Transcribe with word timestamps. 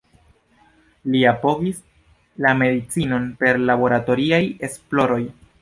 Li 1.15 1.21
apogis 1.31 1.83
la 2.47 2.55
medicinon 2.63 3.31
per 3.45 3.63
laboratoriaj 3.71 4.45
esploroj. 4.71 5.25